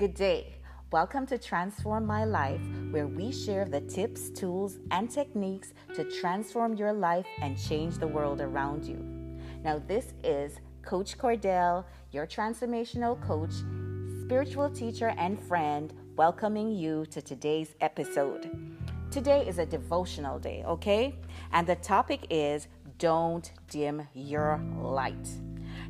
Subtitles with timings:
[0.00, 0.56] Good day.
[0.92, 6.72] Welcome to Transform My Life, where we share the tips, tools, and techniques to transform
[6.72, 8.96] your life and change the world around you.
[9.62, 13.52] Now, this is Coach Cordell, your transformational coach,
[14.22, 18.50] spiritual teacher, and friend, welcoming you to today's episode.
[19.10, 21.14] Today is a devotional day, okay?
[21.52, 25.28] And the topic is Don't Dim Your Light.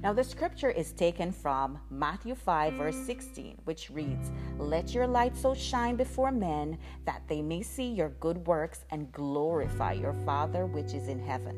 [0.02, 5.36] Now, the scripture is taken from Matthew 5, verse 16, which reads, Let your light
[5.36, 10.64] so shine before men that they may see your good works and glorify your Father
[10.64, 11.54] which is in heaven.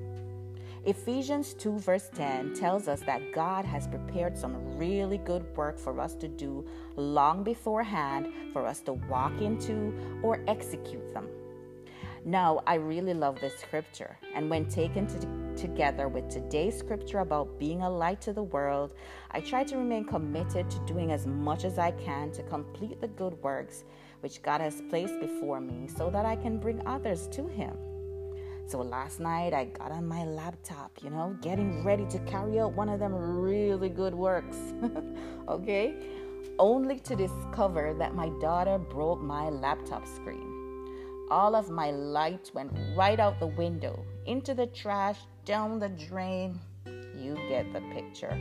[0.84, 6.00] Ephesians 2, verse 10 tells us that God has prepared some really good work for
[6.00, 11.28] us to do long beforehand for us to walk into or execute them.
[12.24, 17.58] Now, I really love this scripture, and when taken to, together with today's scripture about
[17.58, 18.94] being a light to the world,
[19.30, 23.08] I try to remain committed to doing as much as I can to complete the
[23.08, 23.84] good works
[24.20, 27.76] which God has placed before me so that I can bring others to Him.
[28.66, 32.72] So last night I got on my laptop, you know, getting ready to carry out
[32.72, 34.56] one of them really good works.
[35.48, 35.96] okay?
[36.58, 40.62] Only to discover that my daughter broke my laptop screen
[41.32, 46.60] all of my light went right out the window, into the trash, down the drain.
[47.16, 48.36] You get the picture.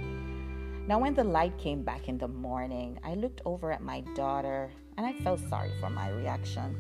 [0.88, 4.72] Now, when the light came back in the morning, I looked over at my daughter
[4.98, 6.76] and I felt sorry for my reaction.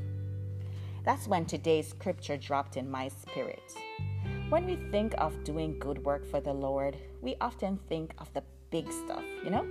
[1.04, 3.74] That's when today's scripture dropped in my spirit.
[4.50, 8.44] When we think of doing good work for the Lord, we often think of the
[8.70, 9.66] big stuff, you know?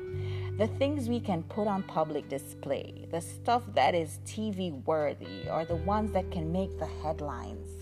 [0.60, 5.64] the things we can put on public display, the stuff that is TV worthy, or
[5.64, 7.79] the ones that can make the headlines.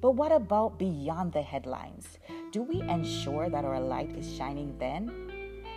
[0.00, 2.18] But what about beyond the headlines?
[2.52, 5.10] Do we ensure that our light is shining then?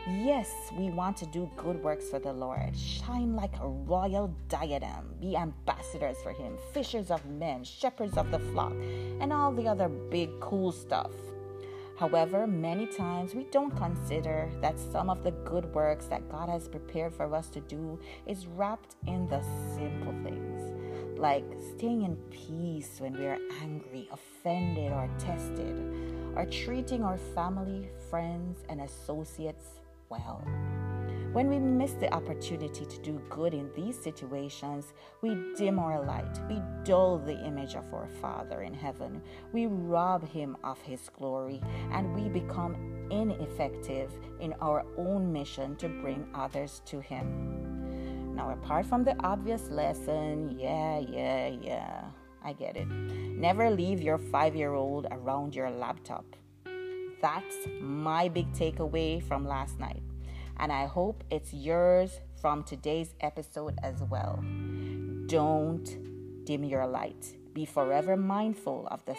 [0.07, 5.13] Yes, we want to do good works for the Lord, shine like a royal diadem,
[5.21, 8.73] be ambassadors for Him, fishers of men, shepherds of the flock,
[9.19, 11.11] and all the other big cool stuff.
[11.99, 16.67] However, many times we don't consider that some of the good works that God has
[16.67, 19.41] prepared for us to do is wrapped in the
[19.75, 20.08] simple
[21.19, 21.43] like
[21.75, 25.77] staying in peace when we are angry, offended, or tested,
[26.35, 29.65] or treating our family, friends, and associates
[30.09, 30.41] well.
[31.33, 36.39] When we miss the opportunity to do good in these situations, we dim our light,
[36.49, 39.21] we dull the image of our Father in heaven,
[39.53, 45.89] we rob Him of His glory, and we become ineffective in our own mission to
[45.89, 47.68] bring others to Him.
[48.39, 52.03] Now, apart from the obvious lesson, yeah, yeah, yeah,
[52.41, 52.87] I get it.
[52.87, 56.23] Never leave your five year old around your laptop.
[57.21, 60.01] That's my big takeaway from last night
[60.55, 64.41] and I hope it's yours from today's episode as well.
[65.25, 67.35] Don't dim your light.
[67.53, 69.17] Be forever mindful of the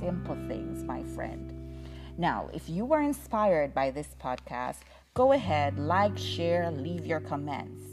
[0.00, 1.84] simple things, my friend.
[2.16, 4.78] Now, if you were inspired by this podcast,
[5.12, 7.91] go ahead, like, share, leave your comments.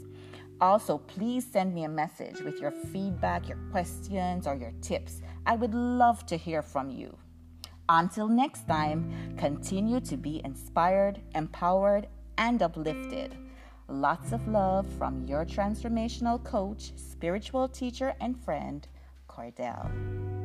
[0.60, 5.22] Also, please send me a message with your feedback, your questions, or your tips.
[5.46, 7.16] I would love to hear from you.
[7.88, 13.36] Until next time, continue to be inspired, empowered, and uplifted.
[13.88, 18.86] Lots of love from your transformational coach, spiritual teacher, and friend,
[19.28, 20.39] Cordell.